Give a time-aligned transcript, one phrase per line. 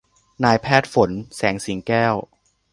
[0.43, 2.13] นายแพทย์ฝน แสงสิงแก้ว